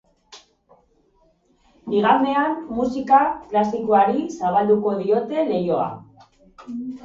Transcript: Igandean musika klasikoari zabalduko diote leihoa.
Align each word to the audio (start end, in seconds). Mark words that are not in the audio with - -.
Igandean 1.97 2.57
musika 2.79 3.21
klasikoari 3.53 4.27
zabalduko 4.41 4.99
diote 5.05 5.49
leihoa. 5.55 5.89